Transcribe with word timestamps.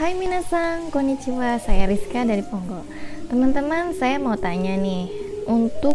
Hai 0.00 0.16
minasan, 0.16 0.88
konnichiwa, 0.88 1.60
saya 1.60 1.84
Rizka 1.84 2.24
dari 2.24 2.40
Pongo 2.40 2.88
Teman-teman, 3.28 3.92
saya 3.92 4.16
mau 4.16 4.32
tanya 4.32 4.72
nih. 4.72 5.12
Untuk 5.44 5.92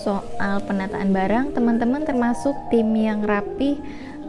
soal 0.00 0.64
penataan 0.64 1.12
barang, 1.12 1.52
teman-teman 1.52 2.08
termasuk 2.08 2.56
tim 2.72 2.96
yang 2.96 3.20
rapi 3.28 3.76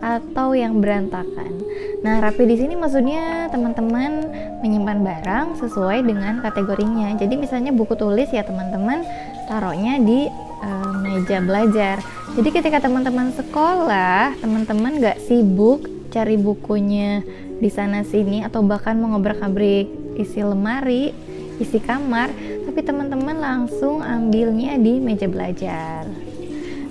atau 0.04 0.52
yang 0.60 0.84
berantakan? 0.84 1.56
Nah, 2.04 2.20
rapi 2.20 2.52
di 2.52 2.60
sini 2.60 2.76
maksudnya 2.76 3.48
teman-teman 3.48 4.28
menyimpan 4.60 5.00
barang 5.00 5.48
sesuai 5.56 6.04
dengan 6.04 6.44
kategorinya. 6.44 7.16
Jadi 7.16 7.40
misalnya 7.40 7.72
buku 7.72 7.96
tulis 7.96 8.28
ya 8.28 8.44
teman-teman 8.44 9.08
taruhnya 9.48 10.04
di 10.04 10.28
uh, 10.68 10.94
meja 11.00 11.40
belajar. 11.40 12.04
Jadi 12.36 12.50
ketika 12.52 12.84
teman-teman 12.84 13.32
sekolah 13.32 14.36
teman-teman 14.44 15.00
gak 15.00 15.24
sibuk 15.24 15.88
cari 16.12 16.36
bukunya 16.36 17.24
di 17.58 17.70
sana 17.74 18.06
sini 18.06 18.46
atau 18.46 18.62
bahkan 18.62 18.98
mau 18.98 19.14
ngobrak-abrik 19.18 19.90
isi 20.18 20.42
lemari, 20.42 21.14
isi 21.62 21.78
kamar, 21.82 22.30
tapi 22.66 22.80
teman-teman 22.82 23.38
langsung 23.38 24.02
ambilnya 24.02 24.78
di 24.78 24.98
meja 25.02 25.30
belajar. 25.30 26.06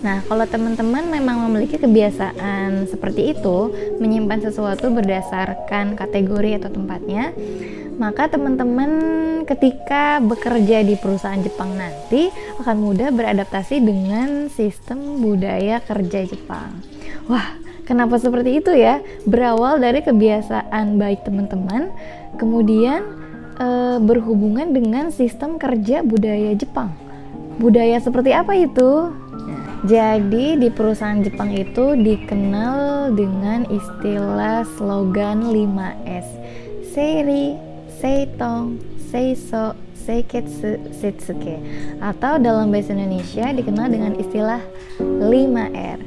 Nah, 0.06 0.22
kalau 0.28 0.46
teman-teman 0.46 1.10
memang 1.10 1.48
memiliki 1.48 1.82
kebiasaan 1.82 2.86
seperti 2.86 3.34
itu, 3.34 3.74
menyimpan 3.98 4.44
sesuatu 4.44 4.92
berdasarkan 4.92 5.98
kategori 5.98 6.62
atau 6.62 6.70
tempatnya, 6.70 7.34
maka 7.96 8.28
teman-teman 8.28 8.92
ketika 9.48 10.20
bekerja 10.20 10.84
di 10.84 10.94
perusahaan 11.00 11.40
Jepang 11.40 11.74
nanti 11.74 12.28
akan 12.60 12.76
mudah 12.76 13.08
beradaptasi 13.08 13.80
dengan 13.80 14.52
sistem 14.52 15.18
budaya 15.18 15.80
kerja 15.80 16.28
Jepang. 16.28 16.76
Wah, 17.26 17.56
Kenapa 17.86 18.18
seperti 18.18 18.58
itu 18.58 18.74
ya? 18.74 18.98
Berawal 19.30 19.78
dari 19.78 20.02
kebiasaan 20.02 20.98
baik 20.98 21.22
teman-teman, 21.22 21.94
kemudian 22.34 23.06
e, 23.62 24.02
berhubungan 24.02 24.74
dengan 24.74 25.14
sistem 25.14 25.54
kerja 25.54 26.02
budaya 26.02 26.50
Jepang. 26.58 26.90
Budaya 27.62 28.02
seperti 28.02 28.34
apa 28.34 28.58
itu? 28.58 29.14
Jadi 29.86 30.58
di 30.58 30.66
perusahaan 30.66 31.22
Jepang 31.22 31.54
itu 31.54 31.94
dikenal 31.94 33.14
dengan 33.14 33.62
istilah 33.70 34.66
slogan 34.74 35.54
5S. 35.54 36.26
Seiri, 36.90 37.54
Seitong, 38.02 38.82
Seiso, 39.14 39.78
Seiketsu, 39.94 40.90
Setsuke. 40.90 41.62
Atau 42.02 42.42
dalam 42.42 42.74
bahasa 42.74 42.98
Indonesia 42.98 43.46
dikenal 43.54 43.94
dengan 43.94 44.18
istilah 44.18 44.58
5R 44.98 46.02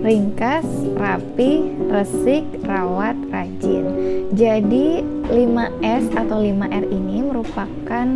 ringkas, 0.00 0.66
rapi, 0.96 1.72
resik, 1.88 2.44
rawat, 2.64 3.16
rajin. 3.32 3.84
Jadi 4.34 5.00
5S 5.30 6.14
atau 6.14 6.42
5R 6.42 6.84
ini 6.90 7.22
merupakan 7.22 8.06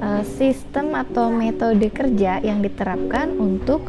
uh, 0.00 0.22
sistem 0.24 0.96
atau 0.96 1.32
metode 1.32 1.88
kerja 1.92 2.40
yang 2.40 2.60
diterapkan 2.60 3.32
untuk 3.36 3.84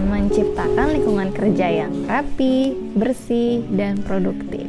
menciptakan 0.00 0.96
lingkungan 0.96 1.30
kerja 1.34 1.66
yang 1.84 1.92
rapi, 2.08 2.72
bersih, 2.96 3.62
dan 3.74 4.00
produktif. 4.00 4.64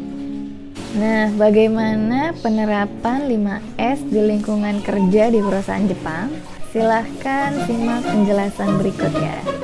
Nah, 0.92 1.32
bagaimana 1.40 2.36
penerapan 2.44 3.24
5S 3.32 4.12
di 4.12 4.22
lingkungan 4.28 4.84
kerja 4.84 5.32
di 5.32 5.40
perusahaan 5.40 5.88
Jepang? 5.88 6.28
Silahkan 6.76 7.52
simak 7.68 8.04
penjelasan 8.04 8.80
berikutnya 8.80 9.61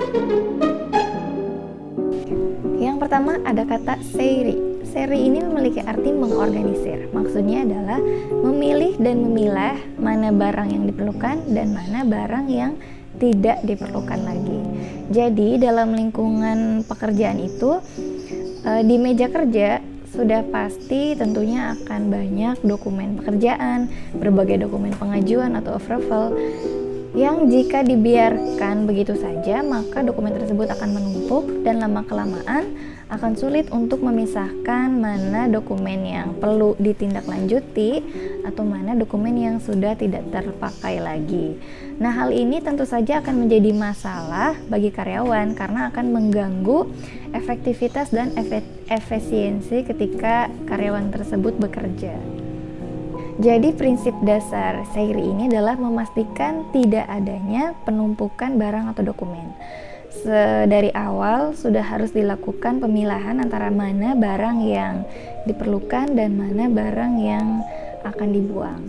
pertama 3.18 3.42
ada 3.50 3.66
kata 3.66 3.98
seiri. 4.14 4.86
Seiri 4.94 5.26
ini 5.26 5.42
memiliki 5.42 5.82
arti 5.82 6.14
mengorganisir. 6.14 7.10
Maksudnya 7.10 7.66
adalah 7.66 7.98
memilih 8.46 8.94
dan 9.02 9.26
memilah 9.26 9.74
mana 9.98 10.30
barang 10.30 10.70
yang 10.70 10.86
diperlukan 10.86 11.50
dan 11.50 11.74
mana 11.74 12.06
barang 12.06 12.46
yang 12.46 12.78
tidak 13.18 13.66
diperlukan 13.66 14.22
lagi. 14.22 14.62
Jadi 15.10 15.58
dalam 15.58 15.98
lingkungan 15.98 16.86
pekerjaan 16.86 17.42
itu 17.42 17.82
eh, 18.62 18.86
di 18.86 19.02
meja 19.02 19.34
kerja 19.34 19.82
sudah 20.14 20.46
pasti 20.54 21.18
tentunya 21.18 21.74
akan 21.74 22.14
banyak 22.14 22.62
dokumen 22.62 23.18
pekerjaan, 23.18 23.90
berbagai 24.14 24.70
dokumen 24.70 24.94
pengajuan 24.94 25.58
atau 25.58 25.74
approval 25.82 26.38
yang 27.16 27.48
jika 27.48 27.86
dibiarkan 27.86 28.90
begitu 28.90 29.16
saja 29.16 29.64
maka 29.64 30.04
dokumen 30.04 30.36
tersebut 30.36 30.68
akan 30.68 30.90
menumpuk 30.98 31.46
dan 31.64 31.80
lama-kelamaan 31.80 32.76
akan 33.08 33.40
sulit 33.40 33.72
untuk 33.72 34.04
memisahkan 34.04 34.92
mana 34.92 35.48
dokumen 35.48 36.04
yang 36.04 36.36
perlu 36.36 36.76
ditindaklanjuti 36.76 38.04
atau 38.44 38.68
mana 38.68 39.00
dokumen 39.00 39.32
yang 39.40 39.58
sudah 39.64 39.96
tidak 39.96 40.28
terpakai 40.28 41.00
lagi. 41.00 41.56
Nah, 42.04 42.12
hal 42.12 42.36
ini 42.36 42.60
tentu 42.60 42.84
saja 42.84 43.24
akan 43.24 43.48
menjadi 43.48 43.72
masalah 43.72 44.60
bagi 44.68 44.92
karyawan 44.92 45.56
karena 45.56 45.88
akan 45.88 46.06
mengganggu 46.12 46.92
efektivitas 47.32 48.12
dan 48.12 48.36
efisiensi 48.92 49.88
ketika 49.88 50.52
karyawan 50.68 51.08
tersebut 51.08 51.56
bekerja. 51.56 52.37
Jadi 53.38 53.70
prinsip 53.70 54.18
dasar 54.26 54.82
Seiri 54.98 55.22
ini 55.22 55.46
adalah 55.46 55.78
memastikan 55.78 56.74
tidak 56.74 57.06
adanya 57.06 57.78
penumpukan 57.86 58.58
barang 58.58 58.90
atau 58.98 59.14
dokumen. 59.14 59.54
Dari 60.66 60.90
awal 60.98 61.54
sudah 61.54 61.86
harus 61.86 62.10
dilakukan 62.18 62.82
pemilahan 62.82 63.38
antara 63.38 63.70
mana 63.70 64.18
barang 64.18 64.58
yang 64.66 65.06
diperlukan 65.46 66.18
dan 66.18 66.34
mana 66.34 66.66
barang 66.66 67.14
yang 67.22 67.62
akan 68.02 68.30
dibuang. 68.34 68.82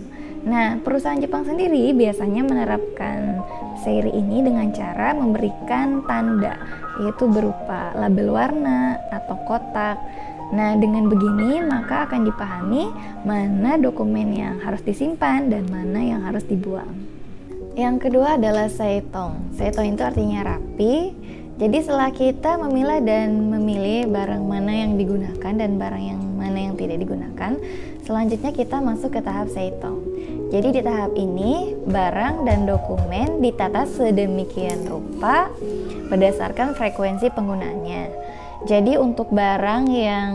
Nah, 0.49 0.81
perusahaan 0.81 1.21
Jepang 1.21 1.45
sendiri 1.45 1.93
biasanya 1.93 2.41
menerapkan 2.41 3.45
Seiri 3.85 4.11
ini 4.11 4.41
dengan 4.41 4.73
cara 4.73 5.13
memberikan 5.13 6.03
tanda, 6.09 6.57
yaitu 6.99 7.29
berupa 7.29 7.93
label 7.95 8.33
warna 8.33 8.97
atau 9.13 9.37
kotak 9.45 10.01
Nah, 10.49 10.73
dengan 10.81 11.05
begini 11.05 11.61
maka 11.61 12.09
akan 12.09 12.25
dipahami 12.25 12.89
mana 13.21 13.77
dokumen 13.77 14.33
yang 14.33 14.57
harus 14.65 14.81
disimpan 14.81 15.45
dan 15.49 15.69
mana 15.69 16.01
yang 16.01 16.21
harus 16.25 16.41
dibuang. 16.45 16.89
Yang 17.77 18.09
kedua 18.09 18.35
adalah 18.35 18.67
saitong. 18.67 19.55
Saitong 19.55 19.93
itu 19.93 20.01
artinya 20.01 20.55
rapi. 20.55 21.13
Jadi 21.59 21.77
setelah 21.83 22.09
kita 22.15 22.55
memilah 22.55 23.03
dan 23.03 23.51
memilih 23.51 24.07
barang 24.07 24.43
mana 24.47 24.71
yang 24.71 24.95
digunakan 24.95 25.53
dan 25.53 25.75
barang 25.75 26.03
yang 26.03 26.21
mana 26.39 26.71
yang 26.71 26.75
tidak 26.79 27.03
digunakan, 27.03 27.59
selanjutnya 28.07 28.55
kita 28.55 28.79
masuk 28.79 29.15
ke 29.15 29.19
tahap 29.19 29.51
saitong. 29.51 29.99
Jadi 30.49 30.79
di 30.79 30.81
tahap 30.81 31.13
ini 31.13 31.77
barang 31.85 32.47
dan 32.47 32.65
dokumen 32.65 33.43
ditata 33.43 33.85
sedemikian 33.85 34.87
rupa 34.87 35.51
berdasarkan 36.09 36.73
frekuensi 36.73 37.29
penggunaannya. 37.29 38.03
Jadi 38.67 38.99
untuk 38.99 39.31
barang 39.31 39.87
yang 39.87 40.33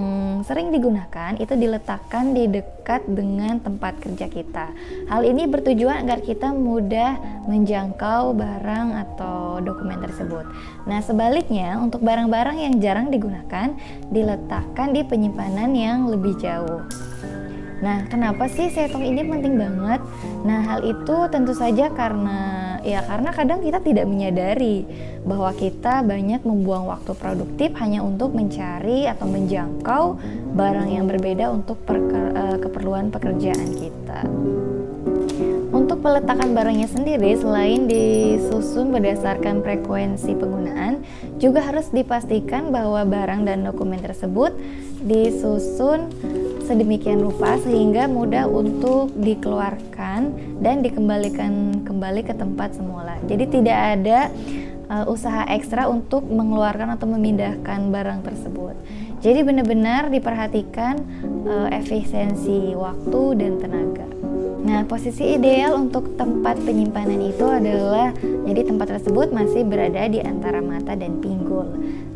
sering 0.48 0.72
digunakan 0.72 1.36
itu 1.36 1.52
diletakkan 1.60 2.32
di 2.32 2.48
dekat 2.48 3.04
dengan 3.04 3.60
tempat 3.60 4.00
kerja 4.00 4.32
kita. 4.32 4.72
Hal 5.12 5.28
ini 5.28 5.44
bertujuan 5.44 6.08
agar 6.08 6.24
kita 6.24 6.56
mudah 6.56 7.20
menjangkau 7.44 8.32
barang 8.32 8.88
atau 8.96 9.60
dokumen 9.60 10.00
tersebut. 10.00 10.48
Nah, 10.88 11.04
sebaliknya 11.04 11.76
untuk 11.76 12.00
barang-barang 12.00 12.64
yang 12.64 12.74
jarang 12.80 13.12
digunakan 13.12 13.76
diletakkan 14.08 14.96
di 14.96 15.04
penyimpanan 15.04 15.76
yang 15.76 16.08
lebih 16.08 16.32
jauh. 16.40 16.80
Nah, 17.82 18.06
kenapa 18.06 18.46
sih 18.46 18.70
setong 18.70 19.02
ini 19.02 19.26
penting 19.26 19.58
banget? 19.58 20.00
Nah, 20.46 20.60
hal 20.62 20.80
itu 20.86 21.16
tentu 21.32 21.56
saja 21.56 21.90
karena 21.90 22.38
ya 22.84 23.00
karena 23.00 23.32
kadang 23.32 23.64
kita 23.64 23.80
tidak 23.80 24.04
menyadari 24.04 24.84
bahwa 25.24 25.50
kita 25.56 26.04
banyak 26.04 26.44
membuang 26.44 26.84
waktu 26.86 27.16
produktif 27.16 27.72
hanya 27.80 28.04
untuk 28.04 28.36
mencari 28.36 29.08
atau 29.08 29.24
menjangkau 29.24 30.04
barang 30.52 30.88
yang 30.92 31.08
berbeda 31.08 31.48
untuk 31.48 31.80
uh, 31.88 32.60
keperluan 32.60 33.08
pekerjaan 33.08 33.70
kita. 33.74 34.20
Untuk 35.74 36.06
peletakan 36.06 36.54
barangnya 36.54 36.86
sendiri, 36.86 37.34
selain 37.34 37.90
disusun 37.90 38.94
berdasarkan 38.94 39.58
frekuensi 39.58 40.30
penggunaan, 40.38 41.02
juga 41.42 41.66
harus 41.66 41.90
dipastikan 41.90 42.70
bahwa 42.70 43.02
barang 43.02 43.42
dan 43.42 43.66
dokumen 43.66 43.98
tersebut 43.98 44.54
disusun 45.02 46.14
sedemikian 46.64 47.20
rupa 47.20 47.60
sehingga 47.60 48.08
mudah 48.08 48.48
untuk 48.48 49.12
dikeluarkan 49.14 50.20
dan 50.64 50.80
dikembalikan 50.80 51.84
kembali 51.84 52.24
ke 52.24 52.34
tempat 52.34 52.74
semula. 52.74 53.20
Jadi 53.28 53.44
tidak 53.60 53.78
ada 54.00 54.18
uh, 54.88 55.04
usaha 55.08 55.44
ekstra 55.48 55.88
untuk 55.88 56.24
mengeluarkan 56.26 56.96
atau 56.96 57.06
memindahkan 57.08 57.92
barang 57.92 58.20
tersebut. 58.24 58.74
Jadi 59.24 59.40
benar-benar 59.40 60.12
diperhatikan 60.12 61.00
uh, 61.48 61.68
efisiensi 61.72 62.76
waktu 62.76 63.20
dan 63.40 63.52
tenaga. 63.56 64.04
Nah, 64.64 64.80
posisi 64.88 65.36
ideal 65.36 65.76
untuk 65.76 66.16
tempat 66.16 66.56
penyimpanan 66.64 67.20
itu 67.20 67.44
adalah 67.44 68.16
jadi 68.48 68.64
tempat 68.64 68.96
tersebut 68.96 69.28
masih 69.28 69.60
berada 69.68 70.08
di 70.08 70.24
antara 70.24 70.64
mata 70.64 70.96
dan 70.96 71.20
pinggul, 71.20 71.68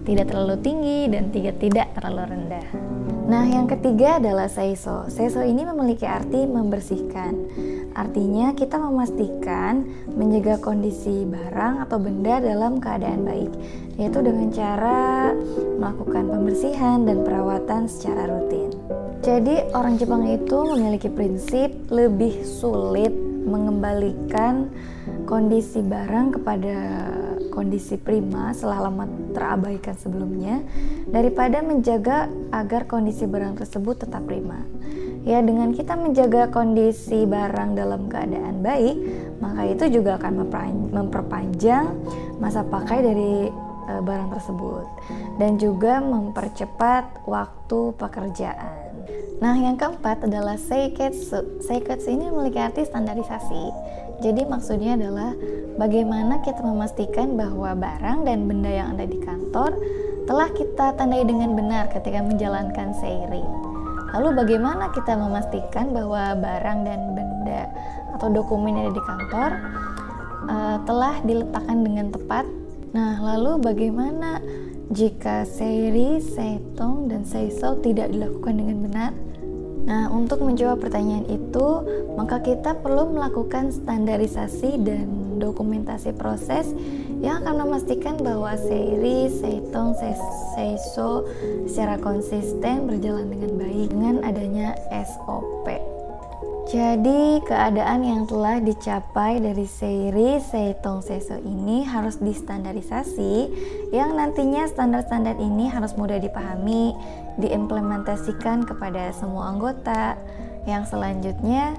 tidak 0.09 0.33
terlalu 0.33 0.57
tinggi 0.65 1.13
dan 1.13 1.29
tidak 1.29 1.61
tidak 1.61 1.93
terlalu 1.93 2.25
rendah. 2.33 2.98
Nah, 3.29 3.45
yang 3.45 3.69
ketiga 3.69 4.17
adalah 4.17 4.49
seiso. 4.49 5.05
Seiso 5.13 5.45
ini 5.45 5.61
memiliki 5.61 6.09
arti 6.09 6.49
membersihkan. 6.49 7.37
Artinya 7.93 8.57
kita 8.57 8.81
memastikan 8.81 9.85
menjaga 10.17 10.57
kondisi 10.65 11.29
barang 11.29 11.85
atau 11.85 12.01
benda 12.01 12.41
dalam 12.41 12.81
keadaan 12.81 13.29
baik, 13.29 13.53
yaitu 14.01 14.25
dengan 14.25 14.49
cara 14.49 15.37
melakukan 15.77 16.25
pembersihan 16.25 17.05
dan 17.05 17.21
perawatan 17.21 17.85
secara 17.85 18.33
rutin. 18.33 18.73
Jadi, 19.21 19.77
orang 19.77 20.01
Jepang 20.01 20.25
itu 20.25 20.59
memiliki 20.65 21.13
prinsip 21.13 21.69
lebih 21.93 22.49
sulit 22.49 23.13
mengembalikan 23.45 24.73
kondisi 25.29 25.85
barang 25.85 26.41
kepada 26.41 26.77
kondisi 27.59 27.99
prima 27.99 28.55
setelah 28.55 28.87
lama 28.87 29.11
terabaikan 29.35 29.99
sebelumnya 29.99 30.63
daripada 31.11 31.59
menjaga 31.59 32.31
agar 32.55 32.87
kondisi 32.87 33.27
barang 33.27 33.59
tersebut 33.59 34.07
tetap 34.07 34.23
prima. 34.31 34.63
Ya, 35.27 35.43
dengan 35.43 35.75
kita 35.75 35.99
menjaga 35.99 36.55
kondisi 36.55 37.27
barang 37.27 37.75
dalam 37.75 38.07
keadaan 38.07 38.63
baik, 38.63 38.97
maka 39.43 39.67
itu 39.67 39.99
juga 39.99 40.15
akan 40.23 40.47
memperpanjang 40.95 41.85
masa 42.39 42.63
pakai 42.63 43.03
dari 43.03 43.51
e, 43.91 43.93
barang 43.99 44.31
tersebut 44.39 44.87
dan 45.43 45.59
juga 45.59 45.99
mempercepat 45.99 47.27
waktu 47.27 47.81
pekerjaan. 47.99 48.88
Nah, 49.39 49.55
yang 49.55 49.79
keempat 49.79 50.27
adalah 50.27 50.59
seiketsu. 50.59 51.63
Seiketsu 51.63 52.11
ini 52.11 52.27
memiliki 52.27 52.59
arti 52.59 52.83
standarisasi. 52.83 53.71
Jadi 54.19 54.43
maksudnya 54.51 54.99
adalah 54.99 55.31
bagaimana 55.79 56.43
kita 56.43 56.59
memastikan 56.67 57.39
bahwa 57.39 57.71
barang 57.79 58.27
dan 58.27 58.51
benda 58.51 58.67
yang 58.67 58.89
ada 58.99 59.07
di 59.07 59.19
kantor 59.23 59.79
telah 60.27 60.51
kita 60.51 60.93
tandai 60.99 61.23
dengan 61.23 61.55
benar 61.55 61.87
ketika 61.95 62.19
menjalankan 62.19 62.93
seiri. 62.99 63.41
Lalu 64.11 64.43
bagaimana 64.43 64.91
kita 64.91 65.15
memastikan 65.15 65.95
bahwa 65.95 66.35
barang 66.35 66.79
dan 66.83 67.01
benda 67.15 67.71
atau 68.19 68.27
dokumen 68.33 68.75
yang 68.75 68.91
ada 68.91 68.95
di 68.99 69.05
kantor 69.07 69.51
uh, 70.51 70.77
telah 70.83 71.15
diletakkan 71.23 71.79
dengan 71.87 72.07
tepat? 72.11 72.45
Nah, 72.91 73.21
lalu 73.23 73.63
bagaimana 73.63 74.43
jika 74.89 75.45
seiri, 75.45 76.17
seitong, 76.17 77.13
dan 77.13 77.29
seiso 77.29 77.77
tidak 77.85 78.09
dilakukan 78.09 78.57
dengan 78.57 78.79
benar? 78.89 79.13
Nah, 79.89 80.13
untuk 80.13 80.45
menjawab 80.45 80.85
pertanyaan 80.85 81.25
itu, 81.29 81.69
maka 82.17 82.45
kita 82.45 82.77
perlu 82.81 83.09
melakukan 83.13 83.73
standarisasi 83.73 84.81
dan 84.85 85.41
dokumentasi 85.41 86.13
proses 86.13 86.73
yang 87.25 87.41
akan 87.41 87.65
memastikan 87.69 88.21
bahwa 88.21 88.53
seri, 88.57 89.33
seitong, 89.33 89.97
seiso 90.57 91.25
secara 91.65 91.97
konsisten 91.97 92.85
berjalan 92.85 93.33
dengan 93.33 93.51
baik 93.57 93.89
dengan 93.89 94.17
adanya 94.25 94.77
SOP. 94.93 95.98
Jadi 96.69 97.41
keadaan 97.49 98.05
yang 98.05 98.23
telah 98.29 98.61
dicapai 98.61 99.41
dari 99.41 99.65
seri 99.65 100.37
Seitong 100.37 101.01
Seso 101.01 101.41
ini 101.41 101.81
harus 101.81 102.21
distandarisasi 102.21 103.35
yang 103.89 104.13
nantinya 104.13 104.69
standar-standar 104.69 105.41
ini 105.41 105.65
harus 105.73 105.97
mudah 105.97 106.21
dipahami, 106.21 106.93
diimplementasikan 107.41 108.69
kepada 108.69 109.17
semua 109.17 109.49
anggota 109.49 110.21
yang 110.69 110.85
selanjutnya 110.85 111.73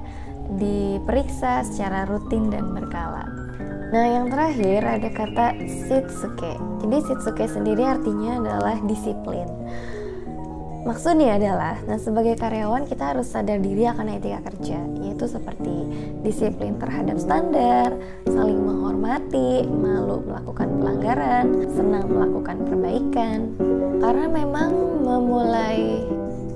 diperiksa 0.58 1.70
secara 1.70 2.10
rutin 2.10 2.50
dan 2.50 2.74
berkala. 2.74 3.30
Nah, 3.94 4.06
yang 4.10 4.34
terakhir 4.34 4.82
ada 4.90 5.10
kata 5.14 5.54
Shitsuke. 5.70 6.58
Jadi 6.82 6.98
Shitsuke 7.06 7.46
sendiri 7.46 7.86
artinya 7.86 8.42
adalah 8.42 8.82
disiplin. 8.90 9.46
Maksudnya 10.80 11.36
adalah, 11.36 11.76
nah 11.84 12.00
sebagai 12.00 12.40
karyawan 12.40 12.88
kita 12.88 13.12
harus 13.12 13.28
sadar 13.28 13.60
diri 13.60 13.84
akan 13.84 14.16
etika 14.16 14.40
kerja, 14.48 14.80
yaitu 15.04 15.28
seperti 15.28 15.76
disiplin 16.24 16.80
terhadap 16.80 17.20
standar, 17.20 17.92
saling 18.24 18.64
menghormati, 18.64 19.68
malu 19.68 20.24
melakukan 20.24 20.80
pelanggaran, 20.80 21.46
senang 21.76 22.08
melakukan 22.08 22.58
perbaikan. 22.64 23.40
Karena 24.00 24.32
memang 24.32 24.72
memulai 25.04 26.00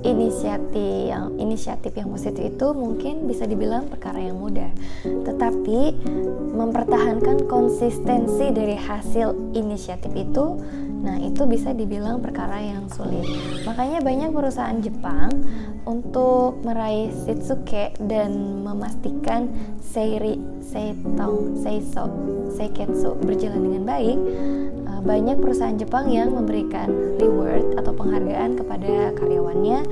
inisiatif 0.04 1.08
yang 1.08 1.32
inisiatif 1.40 1.96
yang 1.96 2.12
positif 2.12 2.52
itu 2.52 2.66
mungkin 2.76 3.24
bisa 3.24 3.48
dibilang 3.48 3.88
perkara 3.88 4.20
yang 4.20 4.36
mudah 4.36 4.68
tetapi 5.02 5.96
mempertahankan 6.52 7.48
konsistensi 7.48 8.52
dari 8.52 8.76
hasil 8.76 9.56
inisiatif 9.56 10.12
itu 10.12 10.60
nah 11.04 11.20
itu 11.20 11.44
bisa 11.44 11.76
dibilang 11.76 12.24
perkara 12.24 12.64
yang 12.64 12.88
sulit. 12.88 13.28
Makanya 13.68 14.00
banyak 14.00 14.32
perusahaan 14.32 14.80
Jepang 14.80 15.30
untuk 15.84 16.64
meraih 16.64 17.12
Shitsuke 17.12 17.92
dan 18.08 18.64
memastikan 18.64 19.52
Seiri, 19.84 20.40
Seitong, 20.64 21.60
Seiso, 21.60 22.08
Seiketsu 22.56 23.20
berjalan 23.20 23.60
dengan 23.68 23.84
baik 23.84 24.18
banyak 25.04 25.36
perusahaan 25.36 25.76
Jepang 25.76 26.08
yang 26.08 26.32
memberikan 26.32 26.88
reward 27.20 27.76
atau 27.76 27.92
penghargaan 27.92 28.56
kepada 28.56 29.12
karyawannya 29.20 29.84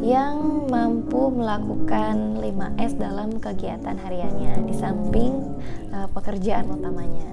yang 0.00 0.64
mampu 0.72 1.28
melakukan 1.28 2.40
5S 2.40 2.96
dalam 2.96 3.36
kegiatan 3.36 4.00
hariannya. 4.00 4.64
Di 4.64 4.74
samping 4.74 5.55
uh, 5.96 6.08
pekerjaan 6.12 6.68
utamanya. 6.68 7.32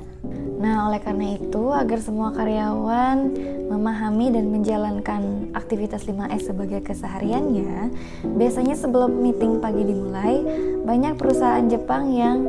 Nah, 0.63 0.87
oleh 0.87 1.03
karena 1.03 1.35
itu, 1.35 1.75
agar 1.75 1.99
semua 1.99 2.31
karyawan 2.31 3.35
memahami 3.67 4.31
dan 4.31 4.47
menjalankan 4.47 5.51
aktivitas 5.51 6.07
5S 6.07 6.55
sebagai 6.55 6.79
kesehariannya, 6.87 7.91
biasanya 8.39 8.79
sebelum 8.79 9.11
meeting 9.19 9.59
pagi 9.59 9.83
dimulai, 9.83 10.39
banyak 10.87 11.19
perusahaan 11.19 11.67
Jepang 11.67 12.15
yang 12.15 12.47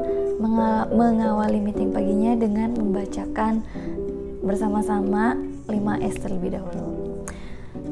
mengawali 0.94 1.58
meeting 1.58 1.90
paginya 1.90 2.38
dengan 2.38 2.70
membacakan 2.78 3.66
bersama-sama 4.46 5.34
5S 5.66 6.22
terlebih 6.22 6.54
dahulu. 6.54 6.94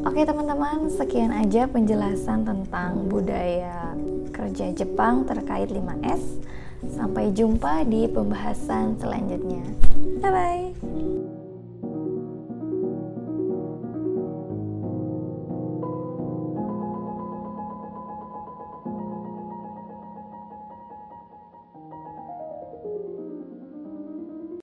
Oke 0.03 0.23
teman-teman, 0.23 0.91
sekian 0.91 1.31
aja 1.31 1.71
penjelasan 1.71 2.43
tentang 2.47 3.07
budaya 3.07 3.95
kerja 4.35 4.75
Jepang 4.75 5.23
terkait 5.27 5.71
5S. 5.71 6.23
Sampai 6.91 7.31
jumpa 7.31 7.87
di 7.87 8.11
pembahasan 8.11 8.99
selanjutnya. 8.99 9.63
Bye 10.19 10.31
bye. 10.31 11.32